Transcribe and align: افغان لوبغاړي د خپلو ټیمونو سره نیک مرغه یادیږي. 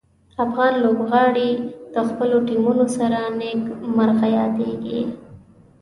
افغان 0.45 0.73
لوبغاړي 0.83 1.51
د 1.93 1.95
خپلو 2.09 2.37
ټیمونو 2.47 2.85
سره 2.97 3.19
نیک 3.39 3.61
مرغه 3.97 4.27
یادیږي. 4.37 5.01